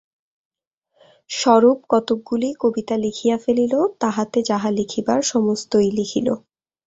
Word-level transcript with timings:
স্বরূপ 1.29 1.77
কতকগুলি 1.89 2.49
কবিতা 2.59 2.95
লিখিয়া 2.97 3.37
ফেলিল, 3.37 3.73
তাহাতে 4.01 4.39
যাহা 4.49 4.69
লিখিবার 4.77 5.19
সমস্তই 5.31 5.89
লিখিল। 5.97 6.27